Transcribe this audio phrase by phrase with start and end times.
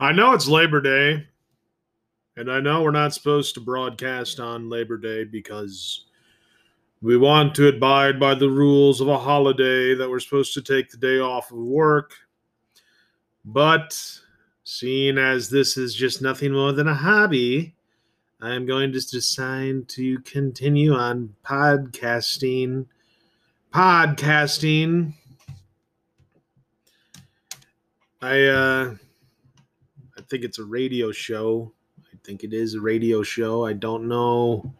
[0.00, 1.24] I know it's Labor Day,
[2.36, 6.06] and I know we're not supposed to broadcast on Labor Day because
[7.00, 10.90] we want to abide by the rules of a holiday that we're supposed to take
[10.90, 12.12] the day off of work.
[13.44, 13.96] But
[14.64, 17.76] seeing as this is just nothing more than a hobby,
[18.40, 22.86] I am going to decide to continue on podcasting.
[23.72, 25.14] Podcasting.
[28.20, 28.94] I uh
[30.28, 31.72] think it's a radio show.
[32.00, 33.64] I think it is a radio show.
[33.64, 34.74] I don't know.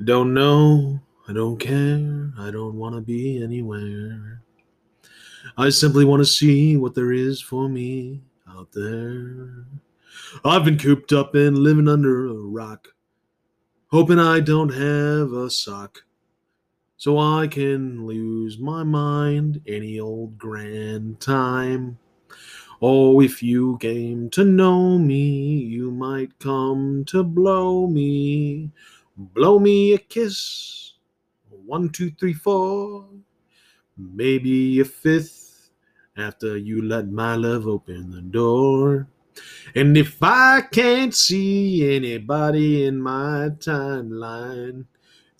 [0.00, 1.00] I don't know.
[1.28, 2.32] I don't care.
[2.38, 4.42] I don't want to be anywhere.
[5.56, 9.66] I simply want to see what there is for me out there.
[10.44, 12.88] I've been cooped up and living under a rock,
[13.88, 16.04] hoping I don't have a sock,
[16.96, 21.98] so I can lose my mind any old grand time.
[22.86, 28.72] Oh, if you came to know me, you might come to blow me.
[29.16, 30.92] Blow me a kiss.
[31.48, 33.08] One, two, three, four.
[33.96, 35.70] Maybe a fifth
[36.18, 39.08] after you let my love open the door.
[39.74, 44.84] And if I can't see anybody in my timeline,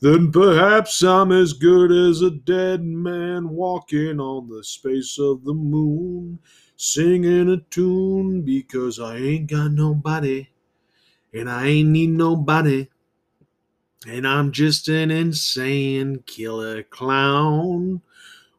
[0.01, 5.53] then perhaps I'm as good as a dead man walking on the space of the
[5.53, 6.39] moon,
[6.77, 10.49] singing a tune because I ain't got nobody
[11.33, 12.89] and I ain't need nobody.
[14.07, 18.03] And I'm just an insane killer clown.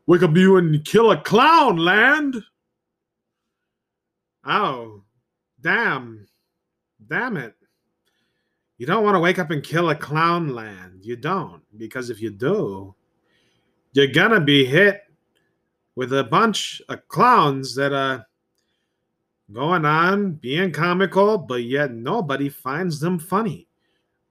[0.08, 2.44] Wake up, you and kill a clown land.
[4.44, 5.04] Oh,
[5.62, 6.28] damn.
[7.08, 7.56] Damn it.
[8.78, 11.00] You don't want to wake up and kill a clown land.
[11.04, 11.62] You don't.
[11.78, 12.94] Because if you do,
[13.94, 15.05] you're going to be hit
[15.96, 18.28] with a bunch of clowns that are
[19.52, 23.68] going on being comical, but yet nobody finds them funny.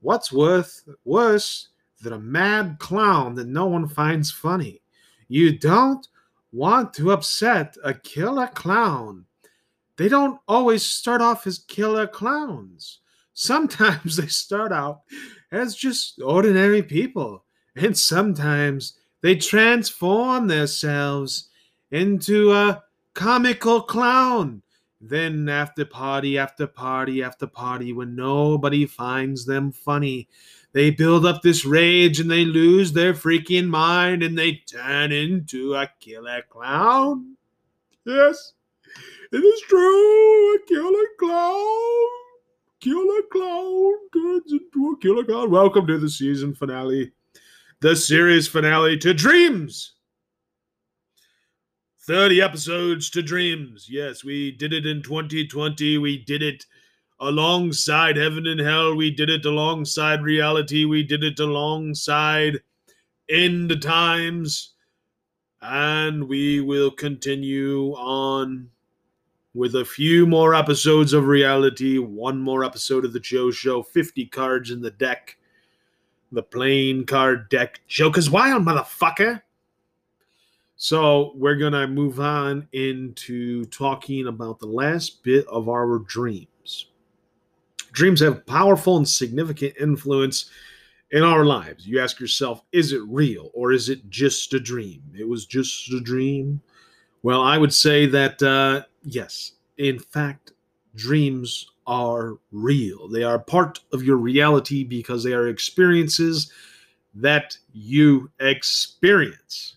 [0.00, 1.68] What's worth worse
[2.02, 4.82] than a mad clown that no one finds funny?
[5.28, 6.06] You don't
[6.53, 9.24] want to upset a killer clown.
[9.97, 13.00] They don't always start off as killer clowns.
[13.32, 15.03] Sometimes they start out
[15.50, 17.44] as just ordinary people,
[17.76, 21.48] and sometimes they transform themselves
[21.94, 22.82] into a
[23.15, 24.60] comical clown.
[25.00, 30.28] Then, after party after party after party, when nobody finds them funny,
[30.72, 35.75] they build up this rage and they lose their freaking mind and they turn into
[35.75, 37.37] a killer clown.
[38.04, 38.54] Yes,
[39.31, 40.56] it is true.
[40.56, 42.09] A killer clown.
[42.81, 45.50] Killer clown turns into a killer clown.
[45.50, 47.12] Welcome to the season finale,
[47.81, 49.94] the series finale to Dreams.
[52.06, 53.87] 30 episodes to Dreams.
[53.88, 55.97] Yes, we did it in 2020.
[55.97, 56.66] We did it
[57.19, 58.94] alongside Heaven and Hell.
[58.94, 60.84] We did it alongside reality.
[60.84, 62.60] We did it alongside
[63.31, 64.75] End Times.
[65.62, 68.69] And we will continue on
[69.54, 74.26] with a few more episodes of reality, one more episode of the Joe Show, 50
[74.26, 75.38] cards in the deck.
[76.32, 77.81] The playing card deck.
[77.88, 79.41] Joker's wild, motherfucker.
[80.84, 86.89] So we're gonna move on into talking about the last bit of our dreams.
[87.93, 90.50] Dreams have powerful and significant influence
[91.11, 91.87] in our lives.
[91.87, 95.03] You ask yourself, is it real or is it just a dream?
[95.19, 96.61] It was just a dream.
[97.22, 100.53] Well, I would say that uh, yes, in fact,
[100.95, 103.09] dreams are real.
[103.09, 106.53] They are part of your reality because they are experiences
[107.15, 109.73] that you experience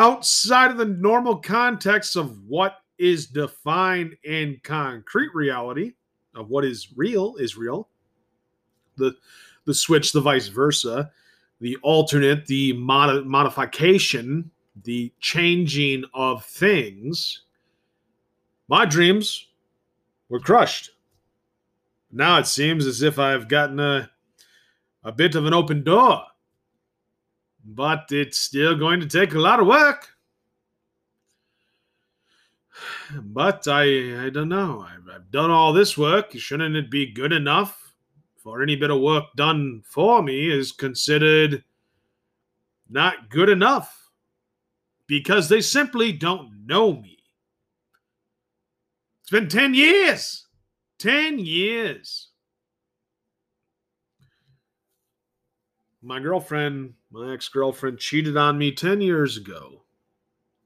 [0.00, 5.92] outside of the normal context of what is defined in concrete reality
[6.34, 7.86] of what is real is real.
[8.96, 9.14] The
[9.66, 11.10] the switch the vice versa.
[11.60, 14.50] The alternate the mod- modification
[14.84, 17.42] the changing of things.
[18.68, 19.48] My dreams
[20.30, 20.92] were crushed.
[22.10, 24.10] Now it seems as if i've gotten a
[25.04, 26.24] a bit of an open door
[27.64, 30.08] but it's still going to take a lot of work.
[33.22, 34.86] But I, I don't know.
[34.88, 36.32] I've, I've done all this work.
[36.32, 37.92] Shouldn't it be good enough
[38.42, 41.62] for any bit of work done for me is considered
[42.88, 44.10] not good enough
[45.06, 47.18] because they simply don't know me.
[49.22, 50.46] It's been 10 years.
[50.98, 52.28] 10 years.
[56.02, 59.82] My girlfriend my ex girlfriend cheated on me 10 years ago.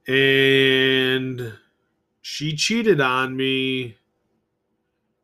[0.09, 1.53] And
[2.21, 3.97] she cheated on me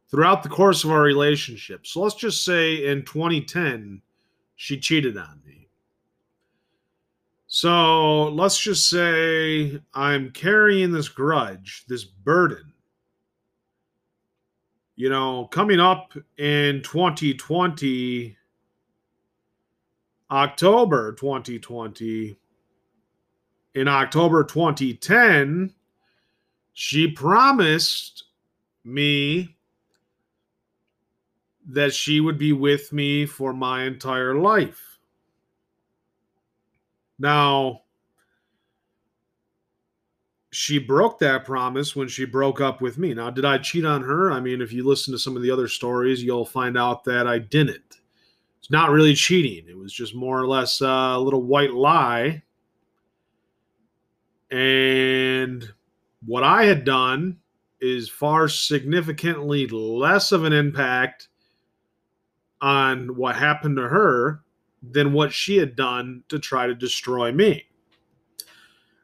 [0.10, 1.88] throughout the course of our relationship.
[1.88, 4.02] So let's just say in 2010,
[4.56, 5.63] she cheated on me.
[7.56, 12.74] So let's just say I'm carrying this grudge, this burden.
[14.96, 18.36] You know, coming up in 2020,
[20.32, 22.36] October 2020,
[23.76, 25.76] in October 2010,
[26.74, 28.24] she promised
[28.84, 29.56] me
[31.68, 34.93] that she would be with me for my entire life.
[37.24, 37.84] Now,
[40.52, 43.14] she broke that promise when she broke up with me.
[43.14, 44.30] Now, did I cheat on her?
[44.30, 47.26] I mean, if you listen to some of the other stories, you'll find out that
[47.26, 48.02] I didn't.
[48.60, 52.44] It's not really cheating, it was just more or less a little white lie.
[54.52, 55.72] And
[56.26, 57.38] what I had done
[57.80, 61.30] is far significantly less of an impact
[62.60, 64.44] on what happened to her
[64.92, 67.66] than what she had done to try to destroy me.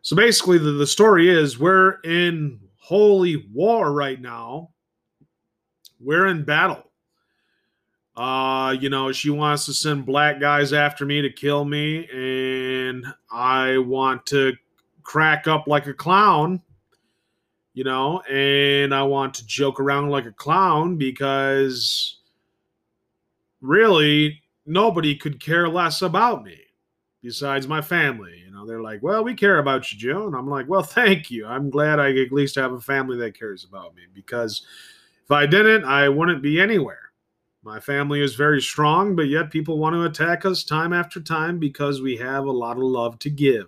[0.01, 4.71] So basically, the, the story is we're in holy war right now.
[5.99, 6.83] We're in battle.
[8.15, 13.05] Uh, you know, she wants to send black guys after me to kill me, and
[13.31, 14.53] I want to
[15.03, 16.61] crack up like a clown,
[17.73, 22.17] you know, and I want to joke around like a clown because
[23.61, 26.59] really nobody could care less about me
[27.21, 28.43] besides my family.
[28.45, 30.27] You know, they're like, well, we care about you, Joe.
[30.27, 31.45] And I'm like, well, thank you.
[31.45, 34.65] I'm glad I at least have a family that cares about me because
[35.23, 37.11] if I didn't, I wouldn't be anywhere.
[37.61, 41.59] My family is very strong, but yet people want to attack us time after time
[41.59, 43.67] because we have a lot of love to give.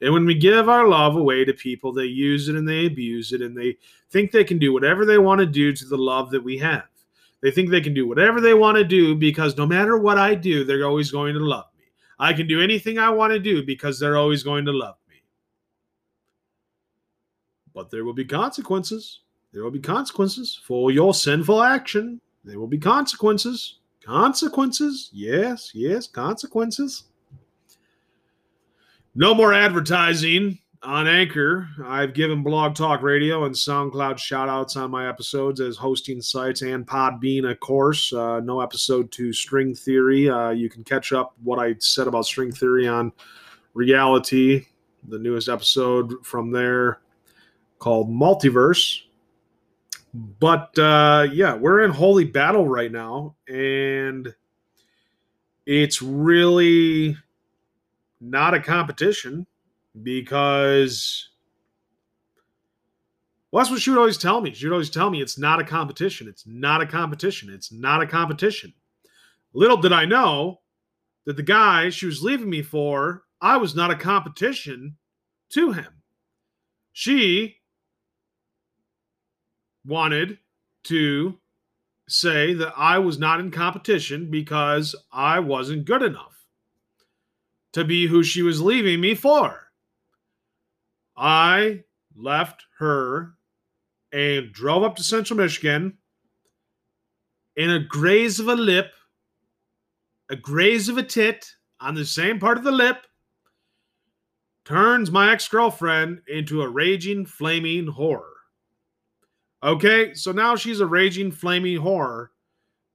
[0.00, 3.32] And when we give our love away to people, they use it and they abuse
[3.32, 3.76] it and they
[4.10, 6.84] think they can do whatever they want to do to the love that we have.
[7.40, 10.34] They think they can do whatever they want to do because no matter what I
[10.34, 11.84] do, they're always going to love me.
[12.18, 15.16] I can do anything I want to do because they're always going to love me.
[17.72, 19.20] But there will be consequences.
[19.52, 22.20] There will be consequences for your sinful action.
[22.44, 23.78] There will be consequences.
[24.04, 25.10] Consequences.
[25.12, 27.04] Yes, yes, consequences.
[29.14, 34.90] No more advertising on Anchor, I've given Blog Talk Radio and SoundCloud shout outs on
[34.90, 38.12] my episodes as hosting sites and Podbean, of course.
[38.12, 40.28] Uh, no episode to String Theory.
[40.28, 43.12] Uh, you can catch up what I said about String Theory on
[43.74, 44.66] Reality,
[45.08, 47.00] the newest episode from there
[47.78, 49.02] called Multiverse.
[50.14, 54.34] But uh, yeah, we're in holy battle right now, and
[55.66, 57.16] it's really
[58.20, 59.46] not a competition
[60.02, 61.28] because
[63.50, 64.52] well, that's what she would always tell me.
[64.52, 66.28] She would always tell me it's not a competition.
[66.28, 67.50] It's not a competition.
[67.50, 68.74] It's not a competition.
[69.54, 70.60] Little did I know
[71.24, 74.96] that the guy she was leaving me for, I was not a competition
[75.50, 76.02] to him.
[76.92, 77.56] She
[79.86, 80.38] wanted
[80.84, 81.38] to
[82.08, 86.34] say that I was not in competition because I wasn't good enough
[87.72, 89.67] to be who she was leaving me for.
[91.18, 91.82] I
[92.16, 93.34] left her
[94.12, 95.98] and drove up to central Michigan
[97.56, 98.92] in a graze of a lip,
[100.30, 101.44] a graze of a tit
[101.80, 103.04] on the same part of the lip,
[104.64, 108.22] turns my ex girlfriend into a raging, flaming whore.
[109.62, 112.28] Okay, so now she's a raging, flaming whore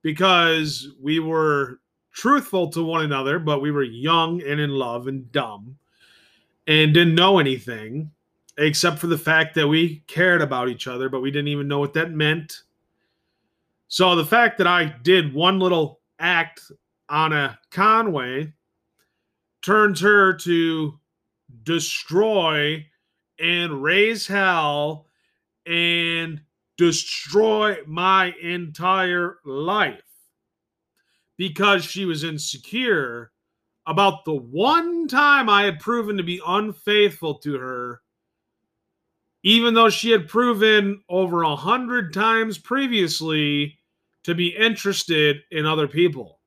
[0.02, 1.82] because we were
[2.14, 5.78] truthful to one another, but we were young and in love and dumb
[6.68, 8.12] and didn't know anything
[8.58, 11.80] except for the fact that we cared about each other, but we didn't even know
[11.80, 12.62] what that meant.
[13.88, 16.62] So the fact that I did one little act
[17.10, 18.54] on a Conway
[19.62, 21.00] turns her to
[21.64, 22.86] destroy
[23.40, 25.08] and raise hell
[25.66, 26.42] and
[26.78, 30.02] destroy my entire life
[31.38, 33.32] because she was insecure
[33.86, 38.02] about the one time I had proven to be unfaithful to her,
[39.44, 43.78] even though she had proven over a hundred times previously
[44.24, 46.40] to be interested in other people.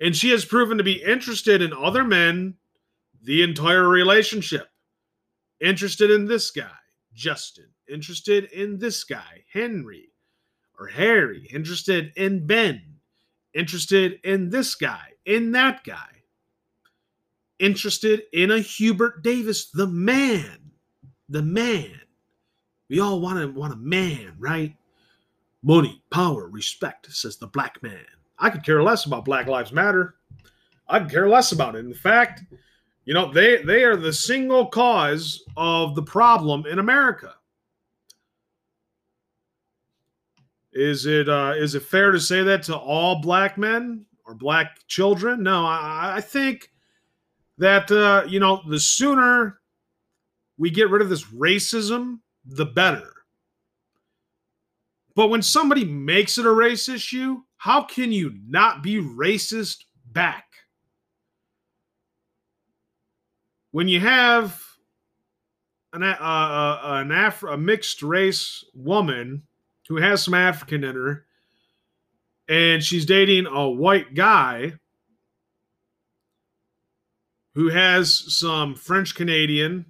[0.00, 2.54] And she has proven to be interested in other men
[3.22, 4.68] the entire relationship.
[5.60, 6.70] Interested in this guy,
[7.14, 7.68] Justin.
[7.88, 10.12] interested in this guy, Henry,
[10.78, 12.82] or Harry, interested in Ben,
[13.54, 16.08] interested in this guy, in that guy,
[17.58, 20.70] interested in a Hubert Davis, the man,
[21.28, 22.00] the man.
[22.88, 24.74] We all want to want a man, right?
[25.62, 28.04] Money, power, respect, says the black man.
[28.38, 30.14] I could care less about Black Lives Matter.
[30.88, 31.84] I could care less about it.
[31.84, 32.44] In fact,
[33.04, 37.34] you know, they they are the single cause of the problem in America.
[40.72, 44.78] Is it uh, is it fair to say that to all black men or black
[44.88, 45.42] children?
[45.42, 46.70] No, I, I think
[47.58, 49.60] that uh, you know the sooner
[50.58, 53.12] we get rid of this racism, the better.
[55.14, 60.44] But when somebody makes it a race issue, how can you not be racist back?
[63.70, 64.62] When you have
[65.92, 69.42] an, uh, an Af- a mixed race woman
[69.88, 71.25] who has some African in her
[72.48, 74.74] and she's dating a white guy
[77.54, 79.86] who has some French Canadian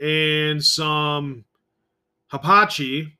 [0.00, 1.44] and some
[2.32, 3.18] Apache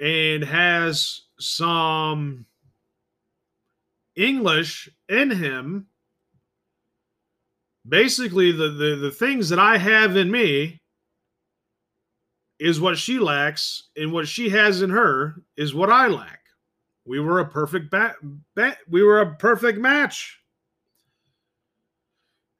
[0.00, 2.46] and has some
[4.14, 5.86] English in him.
[7.86, 10.80] Basically, the, the, the things that I have in me
[12.58, 16.37] is what she lacks, and what she has in her is what I lack.
[17.08, 18.16] We were a perfect bat,
[18.86, 20.40] we were a perfect match.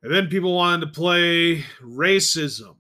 [0.02, 2.76] And then people wanted to play racism.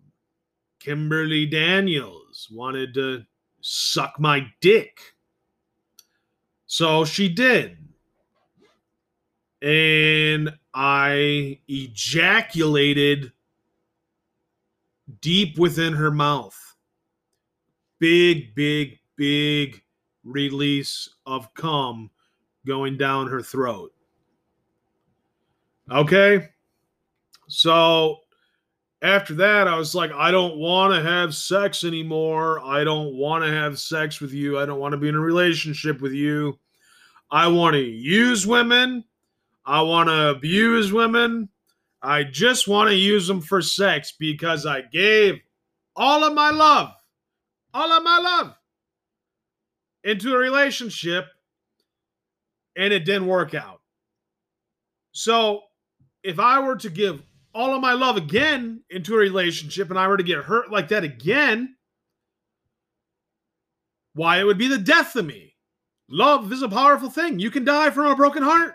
[0.80, 3.24] Kimberly Daniels wanted to
[3.60, 4.98] suck my dick.
[6.64, 7.76] So she did.
[9.60, 13.32] And I ejaculated
[15.20, 16.56] deep within her mouth.
[17.98, 19.82] Big, big, big
[20.28, 22.10] release of cum
[22.66, 23.92] going down her throat.
[25.90, 26.48] Okay.
[27.48, 28.18] So
[29.00, 32.60] after that, I was like, I don't want to have sex anymore.
[32.60, 34.58] I don't want to have sex with you.
[34.58, 36.58] I don't want to be in a relationship with you.
[37.30, 39.04] I want to use women.
[39.64, 41.48] I want to abuse women.
[42.02, 45.40] I just want to use them for sex because I gave
[45.96, 46.92] all of my love,
[47.74, 48.54] all of my love
[50.04, 51.26] into a relationship
[52.76, 53.80] and it didn't work out.
[55.12, 55.62] So
[56.22, 57.22] if I were to give
[57.54, 60.88] all of my love again into a relationship and I were to get hurt like
[60.88, 61.76] that again,
[64.14, 65.54] why it would be the death of me.
[66.10, 67.38] Love is a powerful thing.
[67.38, 68.74] You can die from a broken heart.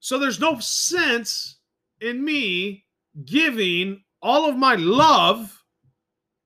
[0.00, 1.58] So there's no sense
[2.00, 2.84] in me
[3.24, 5.61] giving all of my love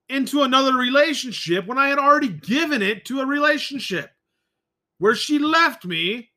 [0.09, 4.11] into another relationship when I had already given it to a relationship
[4.99, 6.31] where she left me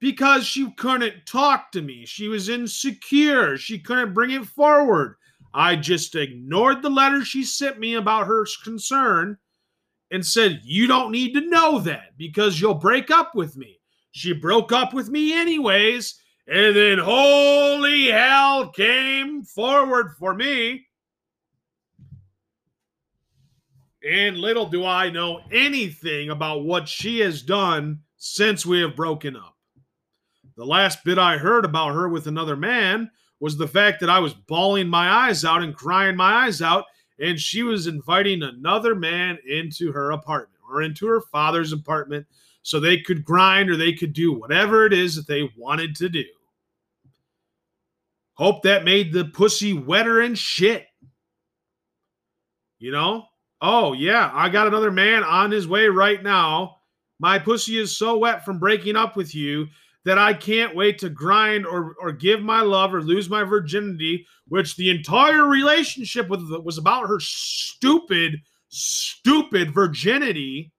[0.00, 2.06] because she couldn't talk to me.
[2.06, 3.56] She was insecure.
[3.56, 5.16] She couldn't bring it forward.
[5.52, 9.36] I just ignored the letter she sent me about her concern
[10.10, 13.78] and said, You don't need to know that because you'll break up with me.
[14.12, 16.16] She broke up with me anyways.
[16.46, 20.86] And then holy hell came forward for me.
[24.08, 29.36] And little do I know anything about what she has done since we have broken
[29.36, 29.56] up.
[30.56, 34.18] The last bit I heard about her with another man was the fact that I
[34.18, 36.84] was bawling my eyes out and crying my eyes out,
[37.18, 42.26] and she was inviting another man into her apartment or into her father's apartment
[42.62, 46.08] so they could grind or they could do whatever it is that they wanted to
[46.08, 46.24] do.
[48.34, 50.86] Hope that made the pussy wetter and shit.
[52.78, 53.26] You know?
[53.60, 56.76] Oh, yeah, I got another man on his way right now.
[57.18, 59.68] My pussy is so wet from breaking up with you
[60.06, 64.26] that I can't wait to grind or or give my love or lose my virginity,
[64.48, 70.72] which the entire relationship with was about her stupid, stupid virginity.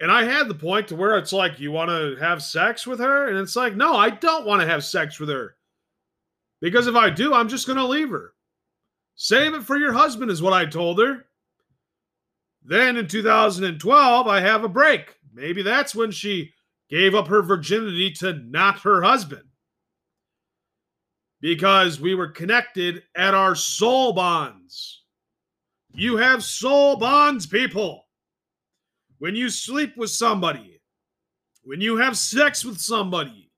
[0.00, 2.98] And I had the point to where it's like, you want to have sex with
[2.98, 3.28] her?
[3.28, 5.54] And it's like, no, I don't want to have sex with her.
[6.60, 8.32] Because if I do, I'm just going to leave her.
[9.14, 11.26] Save it for your husband, is what I told her.
[12.64, 15.16] Then in 2012, I have a break.
[15.32, 16.52] Maybe that's when she
[16.88, 19.44] gave up her virginity to not her husband.
[21.40, 25.02] Because we were connected at our soul bonds.
[25.94, 28.06] You have soul bonds, people.
[29.18, 30.80] When you sleep with somebody,
[31.62, 33.50] when you have sex with somebody,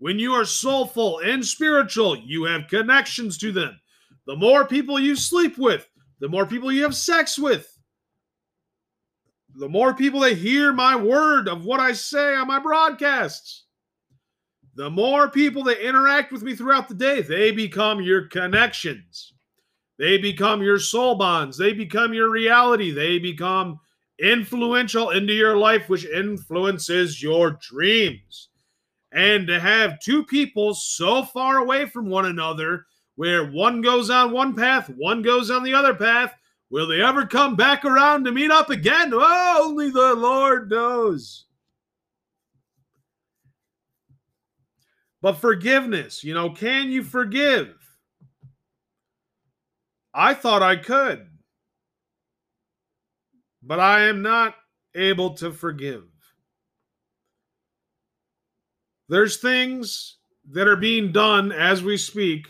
[0.00, 3.78] When you are soulful and spiritual, you have connections to them.
[4.26, 5.88] The more people you sleep with,
[6.20, 7.76] the more people you have sex with,
[9.56, 13.64] the more people that hear my word of what I say on my broadcasts,
[14.76, 19.34] the more people that interact with me throughout the day, they become your connections.
[19.98, 21.58] They become your soul bonds.
[21.58, 22.90] They become your reality.
[22.90, 23.80] They become
[24.18, 28.48] influential into your life, which influences your dreams.
[29.12, 32.86] And to have two people so far away from one another,
[33.20, 36.34] where one goes on one path, one goes on the other path,
[36.70, 39.10] will they ever come back around to meet up again?
[39.12, 41.44] Oh, only the Lord knows.
[45.20, 47.76] But forgiveness, you know, can you forgive?
[50.14, 51.28] I thought I could,
[53.62, 54.54] but I am not
[54.94, 56.04] able to forgive.
[59.10, 60.16] There's things
[60.52, 62.46] that are being done as we speak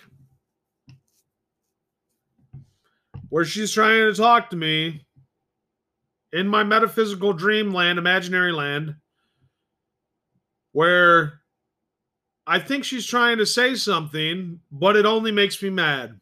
[3.31, 5.07] where she's trying to talk to me
[6.33, 8.97] in my metaphysical dreamland, imaginary land,
[10.73, 11.41] where
[12.47, 16.21] I think she's trying to say something, but it only makes me mad.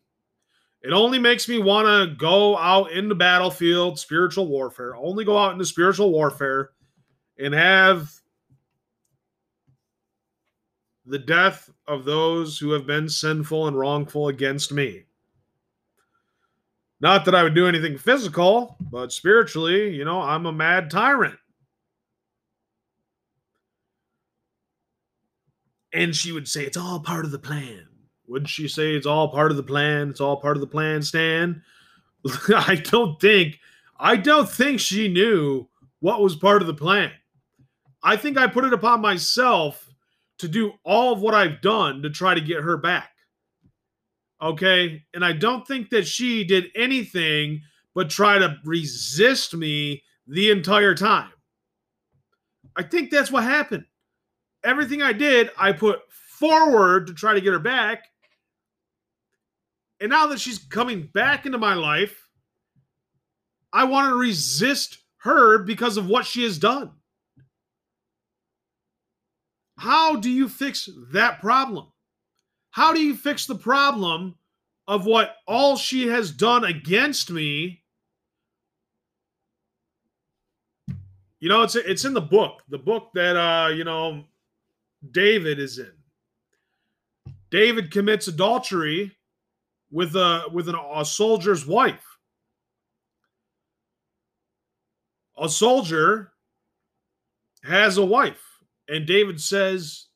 [0.83, 5.37] It only makes me want to go out in the battlefield, spiritual warfare, only go
[5.37, 6.71] out into spiritual warfare
[7.39, 8.13] and have
[11.05, 15.08] the death of those who have been sinful and wrongful against me.
[17.01, 21.39] Not that I would do anything physical, but spiritually, you know, I'm a mad tyrant.
[25.93, 27.87] And she would say, It's all part of the plan.
[28.27, 30.11] Wouldn't she say, It's all part of the plan?
[30.11, 31.63] It's all part of the plan, Stan?
[32.55, 33.59] I don't think,
[33.99, 35.69] I don't think she knew
[36.01, 37.13] what was part of the plan.
[38.03, 39.89] I think I put it upon myself
[40.39, 43.11] to do all of what I've done to try to get her back.
[44.41, 45.03] Okay.
[45.15, 47.63] And I don't think that she did anything
[47.95, 51.31] but try to resist me the entire time.
[52.77, 53.85] I think that's what happened.
[54.65, 56.01] Everything I did, I put
[56.39, 58.05] forward to try to get her back.
[60.01, 62.29] And now that she's coming back into my life,
[63.73, 66.93] I want to resist her because of what she has done.
[69.79, 71.89] How do you fix that problem?
[72.71, 74.37] How do you fix the problem
[74.87, 77.83] of what all she has done against me?
[81.41, 84.25] You know, it's it's in the book, the book that uh, you know,
[85.11, 85.93] David is in.
[87.51, 89.17] David commits adultery
[89.91, 92.05] with a with an, a soldier's wife.
[95.41, 96.33] A soldier
[97.63, 98.43] has a wife
[98.89, 100.07] and David says,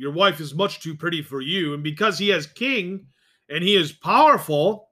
[0.00, 1.74] Your wife is much too pretty for you.
[1.74, 3.04] And because he has king
[3.50, 4.88] and he is powerful,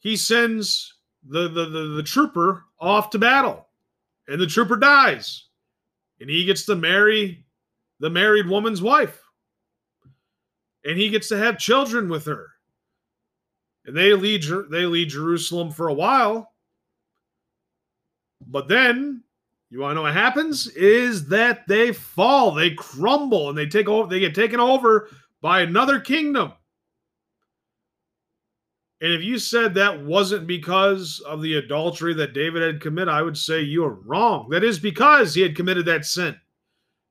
[0.00, 3.68] he sends the, the, the, the trooper off to battle.
[4.26, 5.44] And the trooper dies.
[6.20, 7.46] And he gets to marry
[8.00, 9.22] the married woman's wife.
[10.84, 12.48] And he gets to have children with her.
[13.86, 16.50] And they lead they lead Jerusalem for a while.
[18.44, 19.22] But then
[19.70, 20.66] you want to know what happens?
[20.68, 25.08] Is that they fall, they crumble, and they take over, they get taken over
[25.42, 26.52] by another kingdom.
[29.00, 33.22] And if you said that wasn't because of the adultery that David had committed, I
[33.22, 34.48] would say you're wrong.
[34.50, 36.34] That is because he had committed that sin.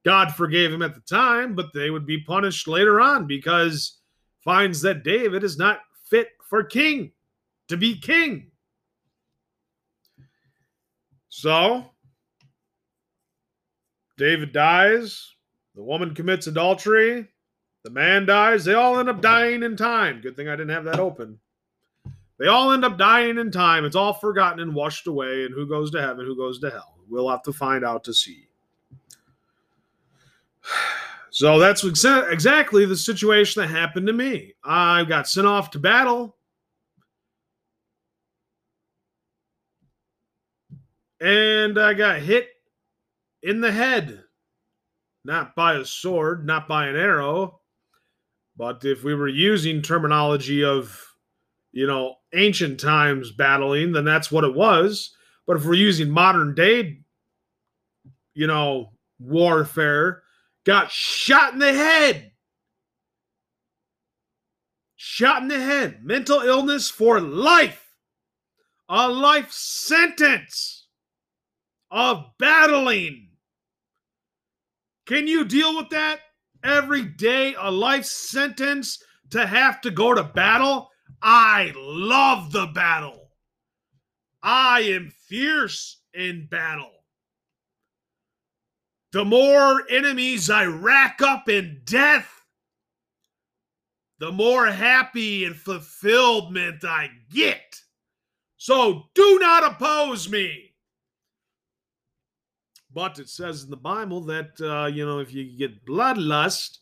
[0.03, 3.99] God forgave him at the time, but they would be punished later on because
[4.43, 7.11] finds that David is not fit for king
[7.67, 8.51] to be king.
[11.29, 11.85] So
[14.17, 15.35] David dies.
[15.75, 17.27] The woman commits adultery.
[17.83, 18.65] The man dies.
[18.65, 20.21] They all end up dying in time.
[20.21, 21.39] Good thing I didn't have that open.
[22.39, 23.85] They all end up dying in time.
[23.85, 25.45] It's all forgotten and washed away.
[25.45, 26.95] And who goes to heaven, who goes to hell?
[27.09, 28.47] We'll have to find out to see.
[31.29, 34.55] So that's exactly the situation that happened to me.
[34.63, 36.35] I got sent off to battle.
[41.21, 42.56] And I got hit
[43.43, 44.23] in the head,
[45.23, 47.59] not by a sword, not by an arrow.
[48.55, 50.99] But if we were using terminology of,
[51.71, 55.15] you know, ancient times battling, then that's what it was.
[55.45, 56.99] But if we're using modern day,
[58.33, 60.23] you know, warfare,
[60.65, 62.31] got shot in the head.
[64.95, 66.03] Shot in the head.
[66.03, 67.83] Mental illness for life.
[68.89, 70.87] A life sentence
[71.91, 73.26] of battling
[75.07, 76.19] can you deal with that?
[76.63, 80.89] every day a life sentence to have to go to battle,
[81.21, 83.31] I love the battle.
[84.43, 86.91] I am fierce in battle.
[89.11, 92.29] The more enemies I rack up in death,
[94.19, 97.81] the more happy and fulfillment I get.
[98.57, 100.66] So do not oppose me.
[102.97, 106.79] But it says in the Bible that, uh, you know, if you get bloodlust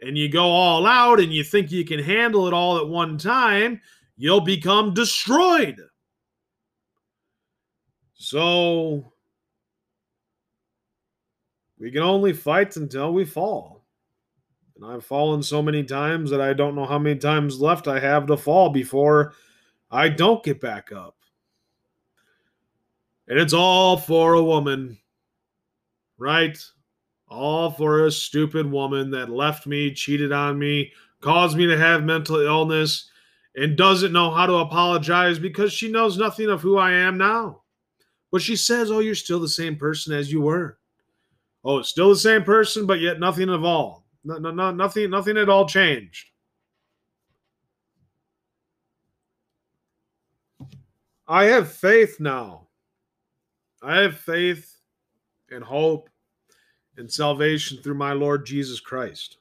[0.00, 3.16] and you go all out and you think you can handle it all at one
[3.18, 3.80] time,
[4.16, 5.80] you'll become destroyed.
[8.14, 9.12] So
[11.78, 13.84] we can only fight until we fall.
[14.74, 18.00] And I've fallen so many times that I don't know how many times left I
[18.00, 19.34] have to fall before
[19.88, 21.14] I don't get back up.
[23.28, 24.98] And it's all for a woman,
[26.18, 26.58] right?
[27.28, 32.04] All for a stupid woman that left me, cheated on me, caused me to have
[32.04, 33.10] mental illness,
[33.56, 37.62] and doesn't know how to apologize because she knows nothing of who I am now.
[38.32, 40.78] But she says, Oh, you're still the same person as you were.
[41.64, 44.04] Oh, still the same person, but yet nothing of all.
[44.24, 46.30] No, no, no, nothing, nothing at all changed.
[51.26, 52.68] I have faith now.
[53.82, 54.73] I have faith
[55.54, 56.08] and hope
[56.96, 59.38] and salvation through my Lord Jesus Christ.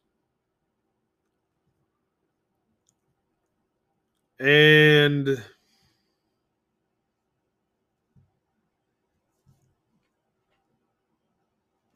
[4.40, 5.42] And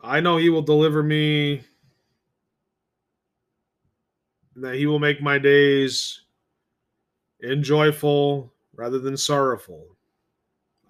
[0.02, 1.64] I know He will deliver me
[4.58, 6.22] and that he will make my days
[7.42, 9.86] enjoyful rather than sorrowful.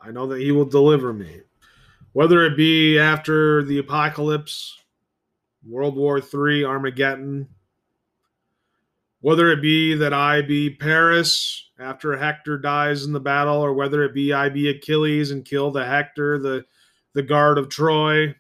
[0.02, 1.42] I know that he will deliver me.
[2.18, 4.76] Whether it be after the apocalypse,
[5.64, 7.48] World War III, Armageddon,
[9.22, 14.04] whether it be that I be Paris after Hector dies in the battle, or whether
[14.04, 16.66] it be I be Achilles and kill the Hector, the,
[17.14, 18.34] the guard of Troy,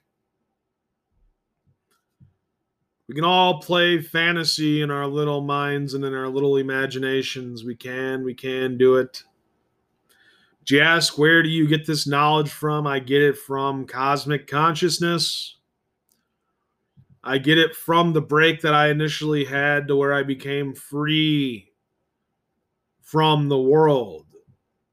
[3.08, 7.64] we can all play fantasy in our little minds and in our little imaginations.
[7.64, 9.22] We can, we can do it.
[10.68, 12.86] Do you ask, where do you get this knowledge from?
[12.86, 15.56] I get it from cosmic consciousness.
[17.24, 21.72] I get it from the break that I initially had to where I became free
[23.02, 24.26] from the world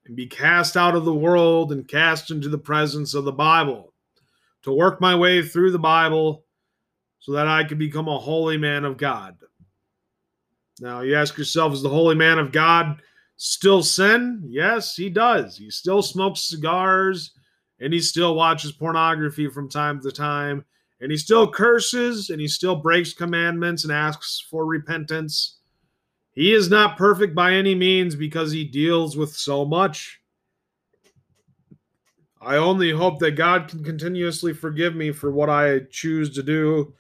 [0.07, 3.93] and be cast out of the world and cast into the presence of the Bible.
[4.63, 6.45] To work my way through the Bible
[7.19, 9.37] so that I could become a holy man of God.
[10.79, 13.03] Now, you ask yourself, is the holy man of God
[13.37, 14.43] still sin?
[14.47, 15.57] Yes, he does.
[15.57, 17.33] He still smokes cigars
[17.81, 20.65] and he still watches pornography from time to time
[21.01, 25.59] and he still curses and he still breaks commandments and asks for repentance.
[26.33, 30.21] He is not perfect by any means because he deals with so much.
[32.41, 36.95] I only hope that God can continuously forgive me for what I choose to do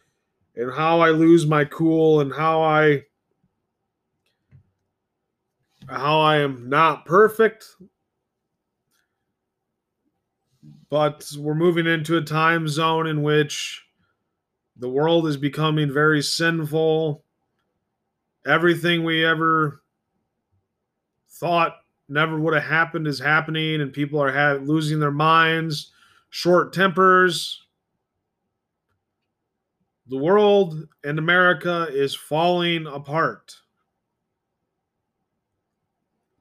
[0.56, 3.02] and how I lose my cool and how I
[5.88, 7.66] how I am not perfect.
[10.90, 13.84] But we're moving into a time zone in which
[14.76, 17.24] the world is becoming very sinful.
[18.46, 19.82] Everything we ever
[21.30, 21.76] thought
[22.08, 25.92] never would have happened is happening, and people are ha- losing their minds,
[26.30, 27.64] short tempers,
[30.06, 33.56] the world and America is falling apart.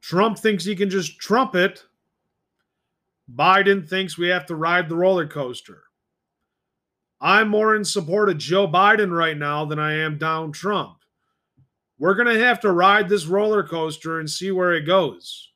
[0.04, 1.86] Trump thinks he can just trump it.
[3.34, 5.84] Biden thinks we have to ride the roller coaster.
[7.22, 10.98] I'm more in support of Joe Biden right now than I am Donald Trump.
[11.98, 15.52] We're going to have to ride this roller coaster and see where it goes.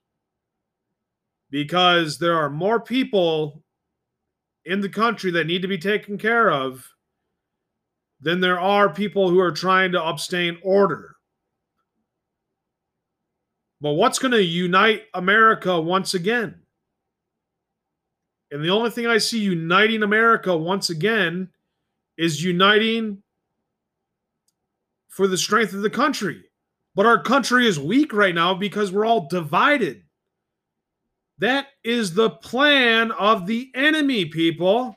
[1.49, 3.65] Because there are more people
[4.63, 6.87] in the country that need to be taken care of
[8.21, 11.16] than there are people who are trying to abstain order.
[13.79, 16.61] But what's going to unite America once again?
[18.51, 21.49] And the only thing I see uniting America once again
[22.17, 23.21] is uniting
[25.09, 26.43] for the strength of the country.
[26.95, 30.03] But our country is weak right now because we're all divided.
[31.39, 34.95] That is the plan of the enemy, people.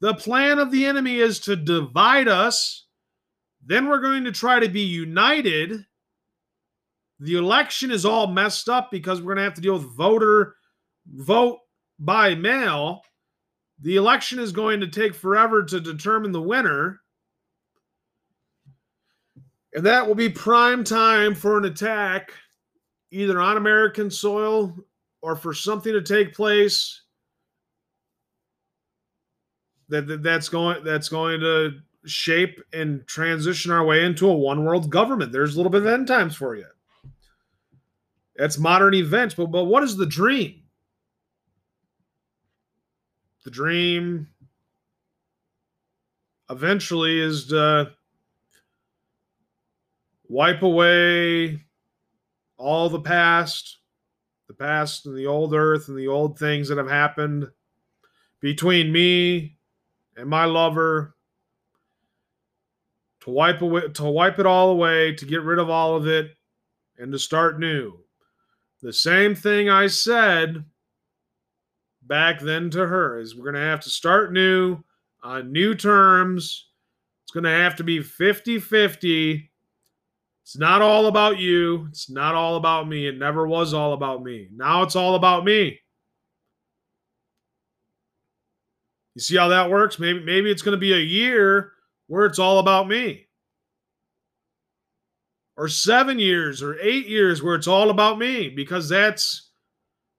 [0.00, 2.86] The plan of the enemy is to divide us.
[3.64, 5.84] Then we're going to try to be united.
[7.20, 10.56] The election is all messed up because we're going to have to deal with voter
[11.06, 11.58] vote
[11.98, 13.02] by mail.
[13.82, 17.00] The election is going to take forever to determine the winner.
[19.74, 22.32] And that will be prime time for an attack,
[23.10, 24.74] either on American soil
[25.22, 27.02] or for something to take place
[29.90, 34.64] that, that that's going that's going to shape and transition our way into a one
[34.64, 35.32] world government.
[35.32, 36.64] There's a little bit of end times for you.
[38.40, 40.62] That's modern events, but but what is the dream?
[43.44, 44.28] The dream
[46.48, 47.92] eventually is to
[50.26, 51.66] wipe away
[52.56, 53.80] all the past,
[54.48, 57.46] the past and the old earth and the old things that have happened
[58.40, 59.58] between me
[60.16, 61.14] and my lover
[63.20, 66.30] to wipe away to wipe it all away to get rid of all of it
[66.96, 68.00] and to start new
[68.82, 70.64] the same thing i said
[72.02, 74.78] back then to her is we're going to have to start new
[75.22, 76.68] on new terms.
[77.22, 79.50] It's going to have to be 50-50
[80.50, 81.86] it's not all about you.
[81.90, 83.06] It's not all about me.
[83.06, 84.48] It never was all about me.
[84.52, 85.78] Now it's all about me.
[89.14, 90.00] You see how that works?
[90.00, 91.70] Maybe maybe it's going to be a year
[92.08, 93.28] where it's all about me.
[95.60, 99.50] Or seven years or eight years where it's all about me because that's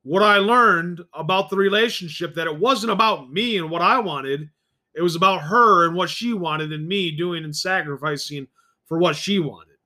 [0.04, 4.51] what I learned about the relationship that it wasn't about me and what I wanted.
[4.93, 8.45] It was about her and what she wanted and me doing and sacrificing
[8.86, 9.77] for what she wanted.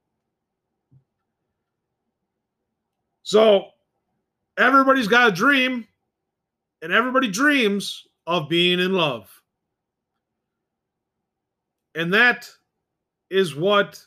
[3.24, 3.68] So
[4.58, 5.88] everybody's got a dream
[6.82, 9.32] and everybody dreams of being in love.
[11.96, 12.50] And that
[13.30, 14.06] is what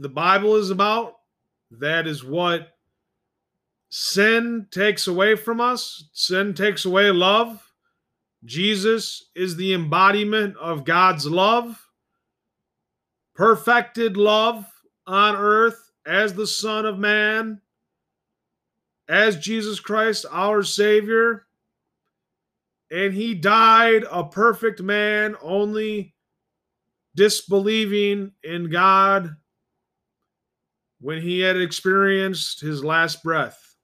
[0.00, 1.16] the Bible is about.
[1.72, 2.70] That is what
[3.90, 6.08] sin takes away from us.
[6.14, 7.62] Sin takes away love.
[8.46, 11.86] Jesus is the embodiment of God's love,
[13.34, 14.64] perfected love
[15.06, 17.60] on earth as the Son of Man,
[19.06, 21.46] as Jesus Christ, our Savior.
[22.90, 26.14] And he died a perfect man, only
[27.14, 29.36] disbelieving in God
[31.00, 33.76] when he had experienced his last breath.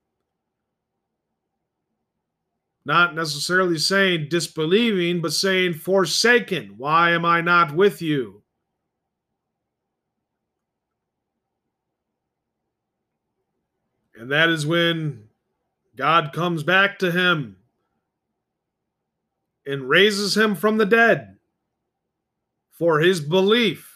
[2.85, 6.74] Not necessarily saying disbelieving, but saying forsaken.
[6.76, 8.42] Why am I not with you?
[14.14, 15.24] And that is when
[15.96, 17.57] God comes back to him
[19.66, 21.37] and raises him from the dead
[22.70, 23.92] for his belief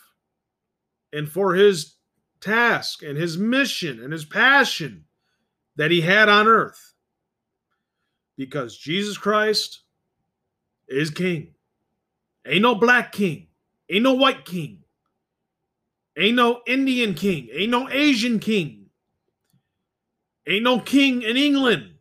[1.12, 1.94] and for his
[2.40, 5.04] task and his mission and his passion
[5.76, 6.94] that he had on earth.
[8.36, 9.82] Because Jesus Christ
[10.88, 11.54] is king.
[12.46, 13.48] Ain't no black king,
[13.90, 14.78] ain't no white king,
[16.16, 18.86] ain't no Indian king, ain't no Asian king,
[20.48, 21.94] ain't no king in England.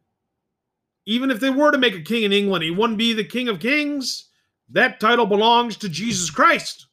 [1.05, 3.49] Even if they were to make a king in England, he wouldn't be the king
[3.49, 4.29] of kings
[4.69, 6.87] that title belongs to Jesus Christ.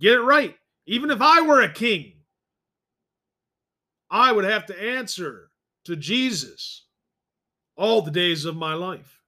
[0.00, 0.56] Get it right.
[0.86, 2.14] Even if I were a king,
[4.10, 5.50] I would have to answer
[5.84, 6.84] to Jesus
[7.76, 9.20] all the days of my life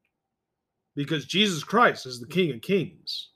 [0.95, 3.31] because Jesus Christ is the King of Kings.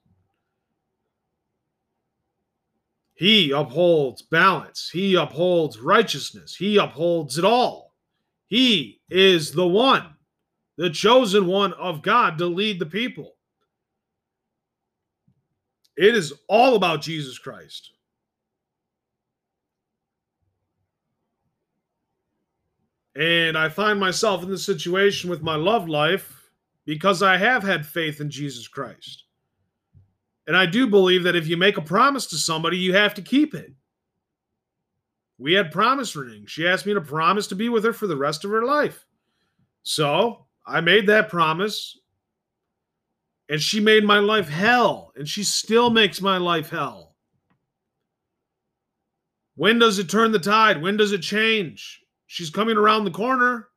[3.15, 7.95] He upholds balance, He upholds righteousness, He upholds it all.
[8.47, 10.15] He is the one,
[10.77, 13.35] the chosen one of God to lead the people.
[15.97, 17.93] It is all about Jesus Christ.
[23.19, 26.51] And I find myself in this situation with my love life
[26.87, 29.25] because I have had faith in Jesus Christ.
[30.47, 33.23] And I do believe that if you make a promise to somebody, you have to
[33.23, 33.73] keep it.
[35.37, 36.51] We had promise rings.
[36.51, 39.05] She asked me to promise to be with her for the rest of her life.
[39.83, 41.99] So I made that promise
[43.49, 47.17] and she made my life hell, and she still makes my life hell.
[49.55, 50.83] When does it turn the tide?
[50.83, 52.03] When does it change?
[52.29, 53.69] She's coming around the corner.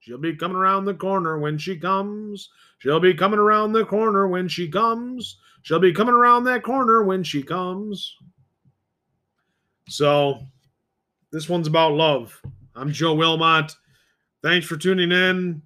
[0.00, 2.50] She'll be coming around the corner when she comes.
[2.78, 5.38] She'll be coming around the corner when she comes.
[5.62, 8.16] She'll be coming around that corner when she comes.
[9.88, 10.40] So,
[11.30, 12.40] this one's about love.
[12.74, 13.72] I'm Joe Wilmot.
[14.42, 15.62] Thanks for tuning in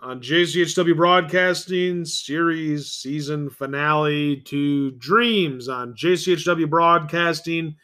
[0.00, 7.76] on JCHW Broadcasting series season finale to Dreams on JCHW Broadcasting.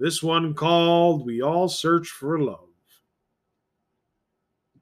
[0.00, 2.69] This one called We All Search for Love.